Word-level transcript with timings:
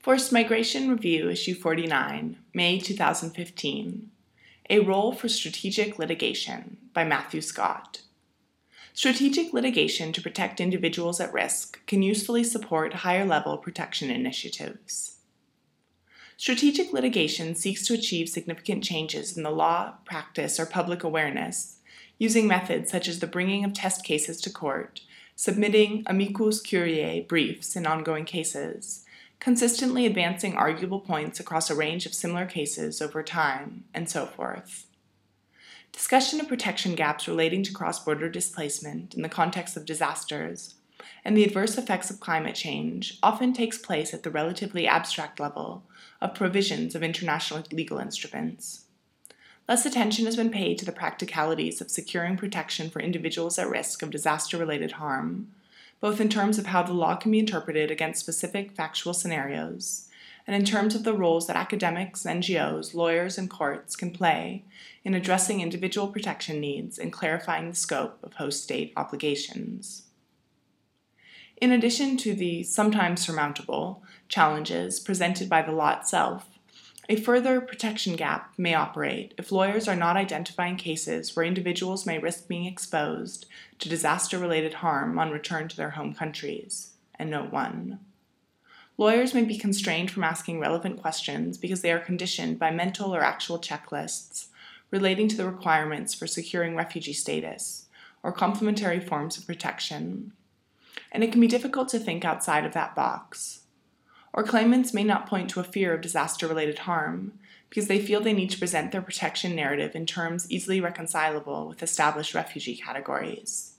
Forced 0.00 0.32
Migration 0.32 0.88
Review, 0.88 1.28
Issue 1.28 1.56
49, 1.56 2.38
May 2.54 2.78
2015. 2.78 4.10
A 4.70 4.78
Role 4.78 5.12
for 5.12 5.28
Strategic 5.28 5.98
Litigation 5.98 6.76
by 6.94 7.02
Matthew 7.02 7.40
Scott. 7.40 8.02
Strategic 8.94 9.52
litigation 9.52 10.12
to 10.12 10.22
protect 10.22 10.60
individuals 10.60 11.20
at 11.20 11.32
risk 11.32 11.84
can 11.86 12.02
usefully 12.02 12.44
support 12.44 12.94
higher 12.94 13.24
level 13.24 13.58
protection 13.58 14.08
initiatives. 14.08 15.16
Strategic 16.36 16.92
litigation 16.92 17.56
seeks 17.56 17.84
to 17.88 17.94
achieve 17.94 18.28
significant 18.28 18.84
changes 18.84 19.36
in 19.36 19.42
the 19.42 19.50
law, 19.50 19.94
practice, 20.04 20.60
or 20.60 20.66
public 20.66 21.02
awareness 21.02 21.78
using 22.18 22.46
methods 22.46 22.88
such 22.88 23.08
as 23.08 23.18
the 23.18 23.26
bringing 23.26 23.64
of 23.64 23.72
test 23.72 24.04
cases 24.04 24.40
to 24.42 24.50
court, 24.50 25.00
submitting 25.34 26.04
amicus 26.06 26.60
curiae 26.60 27.20
briefs 27.20 27.74
in 27.74 27.84
ongoing 27.84 28.24
cases, 28.24 29.04
consistently 29.40 30.06
advancing 30.06 30.56
arguable 30.56 31.00
points 31.00 31.38
across 31.38 31.70
a 31.70 31.74
range 31.74 32.06
of 32.06 32.14
similar 32.14 32.46
cases 32.46 33.00
over 33.00 33.22
time, 33.22 33.84
and 33.94 34.08
so 34.08 34.26
forth. 34.26 34.86
Discussion 35.92 36.40
of 36.40 36.48
protection 36.48 36.94
gaps 36.94 37.26
relating 37.26 37.62
to 37.62 37.72
cross 37.72 38.02
border 38.04 38.28
displacement 38.28 39.14
in 39.14 39.22
the 39.22 39.28
context 39.28 39.76
of 39.76 39.84
disasters 39.84 40.74
and 41.24 41.36
the 41.36 41.44
adverse 41.44 41.76
effects 41.78 42.10
of 42.10 42.20
climate 42.20 42.54
change 42.54 43.18
often 43.22 43.52
takes 43.52 43.78
place 43.78 44.12
at 44.14 44.22
the 44.22 44.30
relatively 44.30 44.86
abstract 44.86 45.40
level 45.40 45.84
of 46.20 46.34
provisions 46.34 46.94
of 46.94 47.02
international 47.02 47.64
legal 47.72 47.98
instruments. 47.98 48.84
Less 49.68 49.84
attention 49.84 50.24
has 50.24 50.36
been 50.36 50.50
paid 50.50 50.78
to 50.78 50.84
the 50.84 50.92
practicalities 50.92 51.80
of 51.80 51.90
securing 51.90 52.36
protection 52.36 52.88
for 52.88 53.00
individuals 53.00 53.58
at 53.58 53.68
risk 53.68 54.02
of 54.02 54.10
disaster 54.10 54.56
related 54.56 54.92
harm, 54.92 55.52
both 56.00 56.20
in 56.20 56.28
terms 56.28 56.58
of 56.58 56.66
how 56.66 56.82
the 56.82 56.92
law 56.92 57.16
can 57.16 57.30
be 57.30 57.38
interpreted 57.38 57.90
against 57.90 58.20
specific 58.20 58.72
factual 58.72 59.14
scenarios, 59.14 60.08
and 60.46 60.56
in 60.56 60.64
terms 60.64 60.94
of 60.94 61.04
the 61.04 61.12
roles 61.12 61.46
that 61.46 61.56
academics, 61.56 62.24
NGOs, 62.24 62.94
lawyers, 62.94 63.36
and 63.36 63.50
courts 63.50 63.96
can 63.96 64.10
play 64.10 64.64
in 65.04 65.14
addressing 65.14 65.60
individual 65.60 66.08
protection 66.08 66.60
needs 66.60 66.98
and 66.98 67.12
clarifying 67.12 67.68
the 67.68 67.76
scope 67.76 68.18
of 68.22 68.34
host 68.34 68.62
state 68.62 68.92
obligations. 68.96 70.04
In 71.60 71.72
addition 71.72 72.16
to 72.18 72.34
the 72.34 72.62
sometimes 72.62 73.20
surmountable 73.20 74.02
challenges 74.28 75.00
presented 75.00 75.48
by 75.48 75.60
the 75.60 75.72
law 75.72 75.98
itself, 75.98 76.57
a 77.08 77.16
further 77.16 77.60
protection 77.60 78.16
gap 78.16 78.52
may 78.58 78.74
operate 78.74 79.32
if 79.38 79.50
lawyers 79.50 79.88
are 79.88 79.96
not 79.96 80.16
identifying 80.16 80.76
cases 80.76 81.34
where 81.34 81.44
individuals 81.44 82.04
may 82.04 82.18
risk 82.18 82.46
being 82.46 82.66
exposed 82.66 83.46
to 83.78 83.88
disaster 83.88 84.38
related 84.38 84.74
harm 84.74 85.18
on 85.18 85.30
return 85.30 85.68
to 85.68 85.76
their 85.76 85.90
home 85.90 86.12
countries. 86.12 86.92
Endnote 87.18 87.50
1. 87.50 87.98
Lawyers 88.98 89.32
may 89.32 89.44
be 89.44 89.56
constrained 89.56 90.10
from 90.10 90.24
asking 90.24 90.60
relevant 90.60 91.00
questions 91.00 91.56
because 91.56 91.80
they 91.80 91.92
are 91.92 91.98
conditioned 91.98 92.58
by 92.58 92.70
mental 92.70 93.14
or 93.14 93.22
actual 93.22 93.58
checklists 93.58 94.48
relating 94.90 95.28
to 95.28 95.36
the 95.36 95.46
requirements 95.46 96.12
for 96.12 96.26
securing 96.26 96.76
refugee 96.76 97.12
status 97.14 97.86
or 98.22 98.32
complementary 98.32 99.00
forms 99.00 99.38
of 99.38 99.46
protection. 99.46 100.32
And 101.10 101.24
it 101.24 101.32
can 101.32 101.40
be 101.40 101.46
difficult 101.46 101.88
to 101.90 101.98
think 101.98 102.24
outside 102.24 102.66
of 102.66 102.74
that 102.74 102.94
box 102.94 103.60
or 104.38 104.44
claimants 104.44 104.94
may 104.94 105.02
not 105.02 105.26
point 105.26 105.50
to 105.50 105.58
a 105.58 105.64
fear 105.64 105.92
of 105.92 106.00
disaster 106.00 106.46
related 106.46 106.78
harm 106.78 107.32
because 107.68 107.88
they 107.88 107.98
feel 107.98 108.20
they 108.20 108.32
need 108.32 108.50
to 108.50 108.58
present 108.58 108.92
their 108.92 109.02
protection 109.02 109.56
narrative 109.56 109.96
in 109.96 110.06
terms 110.06 110.48
easily 110.48 110.80
reconcilable 110.80 111.66
with 111.66 111.82
established 111.82 112.34
refugee 112.34 112.76
categories. 112.76 113.72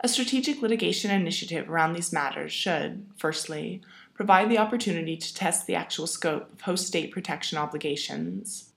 A 0.00 0.08
strategic 0.08 0.62
litigation 0.62 1.10
initiative 1.10 1.68
around 1.68 1.92
these 1.92 2.14
matters 2.14 2.50
should, 2.50 3.04
firstly, 3.14 3.82
provide 4.14 4.48
the 4.50 4.56
opportunity 4.56 5.18
to 5.18 5.34
test 5.34 5.66
the 5.66 5.74
actual 5.74 6.06
scope 6.06 6.50
of 6.50 6.62
host 6.62 6.86
state 6.86 7.12
protection 7.12 7.58
obligations. 7.58 8.70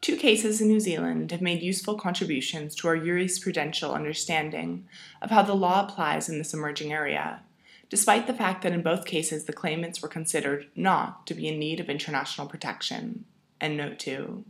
Two 0.00 0.16
cases 0.16 0.60
in 0.60 0.68
New 0.68 0.78
Zealand 0.78 1.32
have 1.32 1.42
made 1.42 1.62
useful 1.62 1.96
contributions 1.96 2.76
to 2.76 2.86
our 2.86 2.96
jurisprudential 2.96 3.92
understanding 3.92 4.86
of 5.20 5.30
how 5.30 5.42
the 5.42 5.52
law 5.52 5.84
applies 5.84 6.28
in 6.28 6.38
this 6.38 6.54
emerging 6.54 6.92
area, 6.92 7.42
despite 7.90 8.26
the 8.26 8.32
fact 8.32 8.62
that 8.62 8.72
in 8.72 8.80
both 8.80 9.04
cases 9.04 9.44
the 9.44 9.52
claimants 9.52 10.00
were 10.00 10.08
considered 10.08 10.68
not 10.74 11.26
to 11.26 11.34
be 11.34 11.48
in 11.48 11.58
need 11.58 11.80
of 11.80 11.90
international 11.90 12.46
protection. 12.46 13.24
Endnote 13.60 13.98
2. 13.98 14.44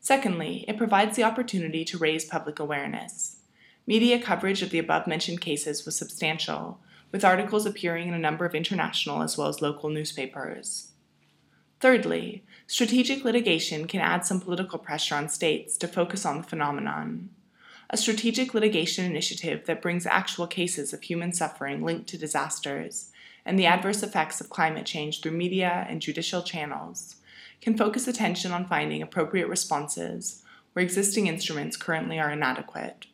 Secondly, 0.00 0.64
it 0.66 0.78
provides 0.78 1.16
the 1.16 1.22
opportunity 1.22 1.84
to 1.84 1.98
raise 1.98 2.24
public 2.24 2.58
awareness. 2.58 3.42
Media 3.86 4.20
coverage 4.20 4.62
of 4.62 4.70
the 4.70 4.78
above 4.78 5.06
mentioned 5.06 5.40
cases 5.40 5.84
was 5.84 5.96
substantial, 5.96 6.80
with 7.12 7.24
articles 7.24 7.66
appearing 7.66 8.08
in 8.08 8.14
a 8.14 8.18
number 8.18 8.44
of 8.44 8.54
international 8.54 9.22
as 9.22 9.38
well 9.38 9.48
as 9.48 9.62
local 9.62 9.90
newspapers. 9.90 10.92
Thirdly, 11.78 12.44
strategic 12.66 13.22
litigation 13.22 13.86
can 13.86 14.00
add 14.00 14.24
some 14.24 14.40
political 14.40 14.78
pressure 14.78 15.14
on 15.14 15.28
states 15.28 15.76
to 15.76 15.86
focus 15.86 16.24
on 16.24 16.38
the 16.38 16.42
phenomenon 16.42 17.28
a 17.90 17.96
strategic 17.96 18.52
litigation 18.52 19.04
initiative 19.04 19.66
that 19.66 19.82
brings 19.82 20.06
actual 20.06 20.46
cases 20.46 20.92
of 20.92 21.02
human 21.02 21.32
suffering 21.32 21.82
linked 21.82 22.08
to 22.08 22.18
disasters 22.18 23.10
and 23.46 23.58
the 23.58 23.66
adverse 23.66 24.02
effects 24.02 24.40
of 24.40 24.50
climate 24.50 24.84
change 24.84 25.20
through 25.20 25.30
media 25.30 25.86
and 25.88 26.02
judicial 26.02 26.42
channels, 26.42 27.16
can 27.60 27.76
focus 27.76 28.08
attention 28.08 28.50
on 28.50 28.66
finding 28.66 29.00
appropriate 29.00 29.48
responses 29.48 30.42
where 30.72 30.84
existing 30.84 31.28
instruments 31.28 31.76
currently 31.76 32.18
are 32.18 32.30
inadequate. 32.30 33.06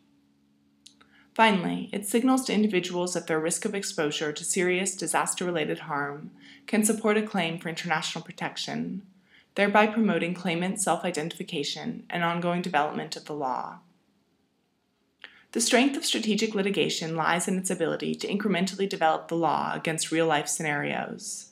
Finally, 1.34 1.89
it 1.93 2.06
signals 2.06 2.44
to 2.44 2.53
individuals 2.53 3.15
that 3.15 3.27
their 3.27 3.41
risk 3.41 3.65
of 3.65 3.75
exposure 3.75 4.33
to 4.33 4.44
serious 4.44 4.97
disaster 4.97 5.44
related 5.44 5.81
harm 5.81 6.31
can 6.66 6.84
support 6.84 7.16
a 7.16 7.22
claim 7.22 7.59
for 7.59 7.69
international 7.69 8.25
protection, 8.25 9.03
thereby 9.54 9.87
promoting 9.87 10.34
claimant 10.34 10.81
self 10.81 11.04
identification 11.04 12.04
and 12.10 12.25
ongoing 12.25 12.60
development 12.60 13.16
of 13.16 13.27
the 13.27 13.34
law. 13.34 13.78
The 15.52 15.60
strength 15.60 15.98
of 15.98 16.06
strategic 16.06 16.54
litigation 16.54 17.14
lies 17.14 17.46
in 17.46 17.58
its 17.58 17.68
ability 17.68 18.14
to 18.14 18.26
incrementally 18.26 18.88
develop 18.88 19.28
the 19.28 19.36
law 19.36 19.74
against 19.74 20.10
real 20.10 20.26
life 20.26 20.48
scenarios. 20.48 21.50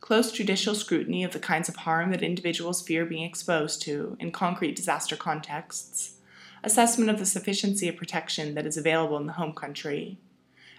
Close 0.00 0.32
judicial 0.32 0.74
scrutiny 0.74 1.22
of 1.24 1.34
the 1.34 1.38
kinds 1.38 1.68
of 1.68 1.76
harm 1.76 2.10
that 2.10 2.22
individuals 2.22 2.80
fear 2.80 3.04
being 3.04 3.22
exposed 3.22 3.82
to 3.82 4.16
in 4.18 4.32
concrete 4.32 4.74
disaster 4.74 5.14
contexts, 5.14 6.14
assessment 6.62 7.10
of 7.10 7.18
the 7.18 7.26
sufficiency 7.26 7.86
of 7.86 7.98
protection 7.98 8.54
that 8.54 8.64
is 8.64 8.78
available 8.78 9.18
in 9.18 9.26
the 9.26 9.34
home 9.34 9.52
country, 9.52 10.16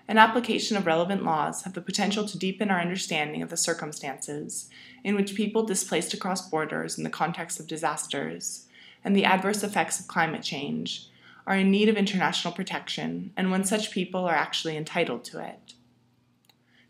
and 0.07 0.17
application 0.17 0.75
of 0.75 0.87
relevant 0.87 1.23
laws 1.23 1.65
have 1.65 1.73
the 1.73 1.81
potential 1.81 2.27
to 2.27 2.37
deepen 2.37 2.71
our 2.71 2.81
understanding 2.81 3.43
of 3.43 3.51
the 3.51 3.57
circumstances 3.57 4.71
in 5.03 5.15
which 5.15 5.35
people 5.35 5.63
displaced 5.63 6.15
across 6.15 6.49
borders 6.49 6.97
in 6.97 7.03
the 7.03 7.11
context 7.11 7.59
of 7.59 7.67
disasters 7.67 8.65
and 9.03 9.15
the 9.15 9.25
adverse 9.25 9.61
effects 9.61 9.99
of 9.99 10.07
climate 10.07 10.41
change 10.41 11.09
are 11.47 11.55
in 11.55 11.71
need 11.71 11.89
of 11.89 11.97
international 11.97 12.53
protection 12.53 13.31
and 13.37 13.51
when 13.51 13.63
such 13.63 13.91
people 13.91 14.25
are 14.25 14.35
actually 14.35 14.75
entitled 14.75 15.23
to 15.25 15.39
it. 15.39 15.73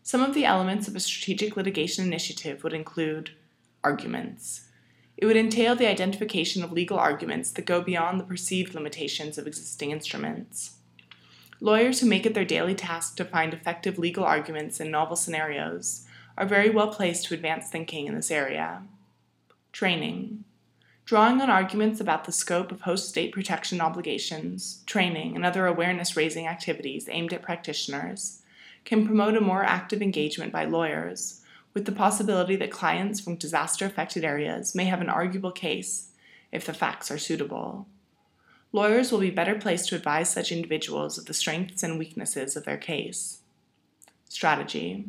Some 0.02 0.22
of 0.22 0.34
the 0.34 0.44
elements 0.44 0.86
of 0.88 0.94
a 0.94 1.00
strategic 1.00 1.56
litigation 1.56 2.04
initiative 2.04 2.62
would 2.62 2.72
include 2.72 3.30
arguments. 3.82 4.68
It 5.16 5.26
would 5.26 5.36
entail 5.36 5.74
the 5.74 5.88
identification 5.88 6.62
of 6.62 6.72
legal 6.72 6.98
arguments 6.98 7.50
that 7.52 7.64
go 7.64 7.80
beyond 7.80 8.20
the 8.20 8.24
perceived 8.24 8.74
limitations 8.74 9.38
of 9.38 9.46
existing 9.46 9.90
instruments. 9.90 10.76
Lawyers 11.60 12.00
who 12.00 12.06
make 12.06 12.26
it 12.26 12.34
their 12.34 12.44
daily 12.44 12.74
task 12.74 13.16
to 13.16 13.24
find 13.24 13.54
effective 13.54 13.98
legal 13.98 14.24
arguments 14.24 14.78
in 14.78 14.90
novel 14.90 15.16
scenarios 15.16 16.06
are 16.36 16.46
very 16.46 16.68
well 16.68 16.88
placed 16.88 17.26
to 17.26 17.34
advance 17.34 17.68
thinking 17.68 18.06
in 18.06 18.14
this 18.14 18.30
area. 18.30 18.82
Training. 19.72 20.44
Drawing 21.06 21.40
on 21.40 21.48
arguments 21.48 22.00
about 22.00 22.24
the 22.24 22.32
scope 22.32 22.72
of 22.72 22.80
host 22.80 23.08
state 23.08 23.30
protection 23.30 23.80
obligations, 23.80 24.82
training, 24.86 25.36
and 25.36 25.46
other 25.46 25.68
awareness 25.68 26.16
raising 26.16 26.48
activities 26.48 27.08
aimed 27.08 27.32
at 27.32 27.42
practitioners 27.42 28.42
can 28.84 29.06
promote 29.06 29.36
a 29.36 29.40
more 29.40 29.62
active 29.62 30.02
engagement 30.02 30.52
by 30.52 30.64
lawyers, 30.64 31.42
with 31.74 31.84
the 31.84 31.92
possibility 31.92 32.56
that 32.56 32.72
clients 32.72 33.20
from 33.20 33.36
disaster 33.36 33.86
affected 33.86 34.24
areas 34.24 34.74
may 34.74 34.86
have 34.86 35.00
an 35.00 35.08
arguable 35.08 35.52
case 35.52 36.08
if 36.50 36.66
the 36.66 36.74
facts 36.74 37.08
are 37.08 37.18
suitable. 37.18 37.86
Lawyers 38.72 39.12
will 39.12 39.20
be 39.20 39.30
better 39.30 39.54
placed 39.54 39.88
to 39.90 39.94
advise 39.94 40.28
such 40.28 40.50
individuals 40.50 41.18
of 41.18 41.26
the 41.26 41.34
strengths 41.34 41.84
and 41.84 42.00
weaknesses 42.00 42.56
of 42.56 42.64
their 42.64 42.76
case. 42.76 43.42
Strategy 44.28 45.04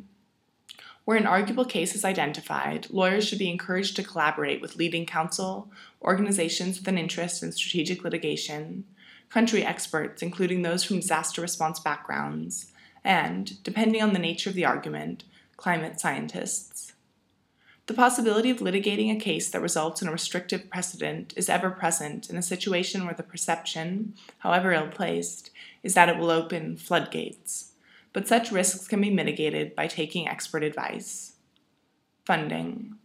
where 1.08 1.16
an 1.16 1.26
arguable 1.26 1.64
case 1.64 1.96
is 1.96 2.04
identified, 2.04 2.86
lawyers 2.90 3.26
should 3.26 3.40
be 3.40 3.50
encouraged 3.50 3.96
to 3.96 4.04
collaborate 4.04 4.60
with 4.60 4.76
leading 4.76 5.06
counsel, 5.06 5.72
organizations 6.02 6.78
with 6.78 6.88
an 6.90 6.98
interest 6.98 7.42
in 7.42 7.50
strategic 7.54 8.04
litigation, 8.04 8.84
country 9.30 9.64
experts, 9.64 10.22
including 10.22 10.64
those 10.64 10.84
from 10.84 11.00
disaster 11.00 11.42
response 11.42 11.80
backgrounds, 11.80 12.74
and, 13.06 13.64
depending 13.64 14.04
on 14.04 14.12
the 14.12 14.20
nature 14.20 14.50
of 14.50 14.56
the 14.58 14.66
argument, 14.66 15.24
climate 15.56 15.98
scientists. 15.98 16.92
The 17.86 17.94
possibility 17.94 18.50
of 18.50 18.58
litigating 18.58 19.10
a 19.10 19.18
case 19.18 19.50
that 19.52 19.62
results 19.62 20.02
in 20.02 20.10
a 20.10 20.12
restrictive 20.12 20.70
precedent 20.70 21.34
is 21.38 21.48
ever 21.48 21.72
present 21.72 22.30
in 22.30 22.36
a 22.36 22.42
situation 22.42 23.06
where 23.06 23.16
the 23.16 23.24
perception, 23.24 24.14
however 24.40 24.74
ill 24.74 24.90
placed, 24.90 25.52
is 25.84 25.94
that 25.94 26.10
it 26.10 26.18
will 26.18 26.32
open 26.32 26.76
floodgates 26.76 27.72
but 28.14 28.28
such 28.28 28.52
risks 28.52 28.88
can 28.88 29.02
be 29.02 29.10
mitigated 29.10 29.76
by 29.76 29.88
taking 29.88 30.28
expert 30.28 30.64
advice. 30.64 31.34
Funding. 32.26 32.96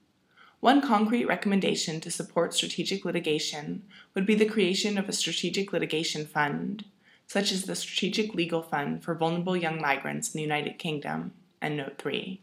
One 0.60 0.80
concrete 0.80 1.24
recommendation 1.24 2.00
to 2.00 2.10
support 2.10 2.54
strategic 2.54 3.04
litigation 3.04 3.84
would 4.14 4.26
be 4.26 4.34
the 4.34 4.46
creation 4.46 4.96
of 4.98 5.08
a 5.08 5.12
strategic 5.12 5.72
litigation 5.72 6.26
fund, 6.26 6.84
such 7.26 7.50
as 7.50 7.64
the 7.64 7.74
Strategic 7.74 8.34
Legal 8.34 8.62
Fund 8.62 9.02
for 9.02 9.14
Vulnerable 9.14 9.56
Young 9.56 9.80
Migrants 9.80 10.34
in 10.34 10.38
the 10.38 10.42
United 10.42 10.78
Kingdom, 10.78 11.32
endnote 11.62 11.98
3. 11.98 12.40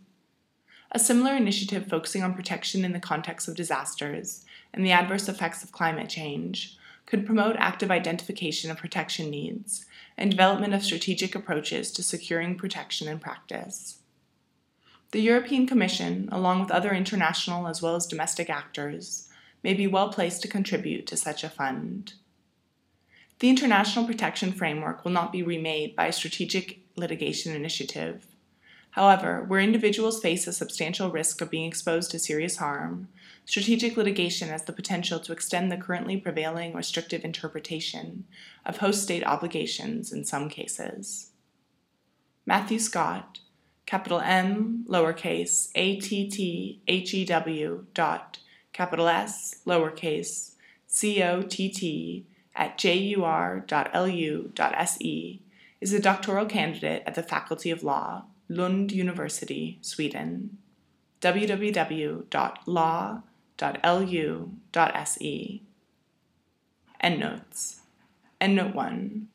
A 0.92 1.00
similar 1.00 1.36
initiative 1.36 1.88
focusing 1.88 2.24
on 2.24 2.34
protection 2.34 2.84
in 2.84 2.94
the 2.94 3.00
context 3.00 3.48
of 3.48 3.56
disasters 3.56 4.44
and 4.74 4.84
the 4.84 4.92
adverse 4.92 5.30
effects 5.30 5.64
of 5.64 5.72
climate 5.72 6.10
change 6.10 6.79
could 7.10 7.26
promote 7.26 7.56
active 7.58 7.90
identification 7.90 8.70
of 8.70 8.78
protection 8.78 9.30
needs 9.30 9.86
and 10.18 10.30
development 10.30 10.74
of 10.74 10.84
strategic 10.84 11.34
approaches 11.34 11.92
to 11.92 12.04
securing 12.04 12.56
protection 12.56 13.08
in 13.08 13.18
practice. 13.20 14.00
The 15.12 15.22
European 15.22 15.66
Commission, 15.66 16.30
along 16.32 16.60
with 16.60 16.70
other 16.70 16.94
international 16.94 17.68
as 17.68 17.82
well 17.82 17.96
as 17.96 18.06
domestic 18.06 18.48
actors, 18.50 19.28
may 19.64 19.74
be 19.74 19.88
well 19.88 20.10
placed 20.10 20.44
to 20.44 20.48
contribute 20.48 21.08
to 21.08 21.18
such 21.18 21.44
a 21.44 21.50
fund. 21.50 22.14
The 23.40 23.50
international 23.50 24.06
protection 24.06 24.52
framework 24.52 25.04
will 25.04 25.12
not 25.12 25.32
be 25.32 25.42
remade 25.42 25.96
by 25.96 26.08
a 26.08 26.14
strategic 26.14 26.82
litigation 26.96 27.56
initiative. 27.56 28.28
However, 29.00 29.46
where 29.48 29.62
individuals 29.62 30.20
face 30.20 30.46
a 30.46 30.52
substantial 30.52 31.10
risk 31.10 31.40
of 31.40 31.50
being 31.50 31.66
exposed 31.66 32.12
to 32.12 32.20
serious 32.20 32.58
harm, 32.58 33.08
strategic 33.46 33.96
litigation 33.96 34.50
has 34.50 34.64
the 34.66 34.74
potential 34.74 35.22
to 35.22 35.32
extend 35.32 35.72
the 35.72 35.78
currently 35.78 36.18
prevailing 36.18 36.74
restrictive 36.74 37.24
interpretation 37.24 38.26
of 38.66 38.80
host 38.80 39.02
state 39.02 39.26
obligations 39.26 40.12
in 40.12 40.26
some 40.26 40.50
cases. 40.50 41.32
Matthew 42.46 42.78
Scott, 42.78 43.40
capital 43.86 44.20
M, 44.20 44.84
lowercase, 44.90 45.70
A 45.76 45.98
T 46.02 46.30
T 46.30 46.82
H 46.86 47.14
E 47.14 47.24
W 47.24 47.86
dot, 47.94 48.40
capital 48.74 49.08
S, 49.08 49.62
lowercase, 49.66 50.56
C 50.88 51.24
O 51.24 51.42
T 51.42 51.70
T 51.70 52.28
at 52.54 52.78
jur.lu.se, 52.78 53.72
is 55.80 55.94
a 55.94 56.02
doctoral 56.02 56.46
candidate 56.46 57.04
at 57.06 57.16
the 57.16 57.24
Faculty 57.24 57.72
of 57.72 57.82
Law, 57.82 58.26
Lund 58.50 58.92
University, 58.92 59.78
Sweden. 59.82 60.58
www.law.lu.se. 61.22 61.62
Endnotes. 67.02 67.82
Endnote 68.42 68.74
1 68.76 69.28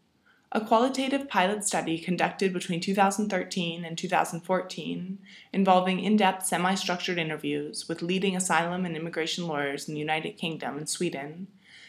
a 0.56 0.60
qualitative 0.60 1.28
pilot 1.28 1.64
study 1.64 1.98
conducted 1.98 2.52
between 2.52 2.78
2013 2.78 3.84
and 3.84 3.98
2014 3.98 5.18
involving 5.52 5.98
in 5.98 6.16
depth 6.16 6.46
semi 6.46 6.76
structured 6.76 7.18
interviews 7.18 7.88
with 7.88 8.02
leading 8.02 8.36
asylum 8.36 8.86
and 8.86 8.96
immigration 8.96 9.48
lawyers 9.48 9.88
in 9.88 9.94
the 9.94 10.00
United 10.00 10.36
Kingdom 10.36 10.76
and 10.76 10.88
Sweden 10.88 11.48